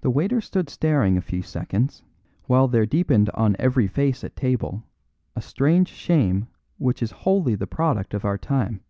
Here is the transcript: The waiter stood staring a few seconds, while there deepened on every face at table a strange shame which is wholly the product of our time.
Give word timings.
The 0.00 0.10
waiter 0.10 0.40
stood 0.40 0.68
staring 0.68 1.16
a 1.16 1.20
few 1.20 1.42
seconds, 1.42 2.02
while 2.48 2.66
there 2.66 2.84
deepened 2.84 3.30
on 3.34 3.54
every 3.56 3.86
face 3.86 4.24
at 4.24 4.34
table 4.34 4.82
a 5.36 5.40
strange 5.40 5.86
shame 5.90 6.48
which 6.78 7.04
is 7.04 7.12
wholly 7.22 7.54
the 7.54 7.68
product 7.68 8.14
of 8.14 8.24
our 8.24 8.36
time. 8.36 8.80